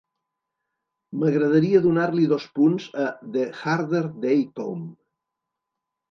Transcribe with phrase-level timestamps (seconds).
[1.23, 3.05] M'agradaria donar-li dos punts a
[3.35, 4.89] "The Harder They Come"